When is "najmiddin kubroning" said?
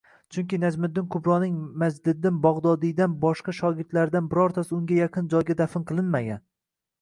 0.61-1.59